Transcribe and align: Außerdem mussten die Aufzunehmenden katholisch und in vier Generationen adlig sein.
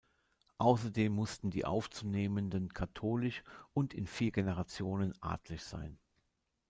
Außerdem 0.57 1.13
mussten 1.13 1.51
die 1.51 1.63
Aufzunehmenden 1.63 2.69
katholisch 2.73 3.43
und 3.71 3.93
in 3.93 4.07
vier 4.07 4.31
Generationen 4.31 5.13
adlig 5.21 5.61
sein. 5.63 5.99